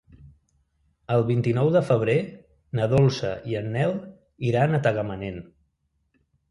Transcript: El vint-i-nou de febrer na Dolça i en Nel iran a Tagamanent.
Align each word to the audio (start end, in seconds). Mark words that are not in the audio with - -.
El 1.15 1.25
vint-i-nou 1.27 1.69
de 1.75 1.83
febrer 1.91 2.17
na 2.81 2.89
Dolça 2.97 3.33
i 3.53 3.59
en 3.63 3.73
Nel 3.79 3.97
iran 4.53 4.73
a 4.73 4.83
Tagamanent. 4.89 5.41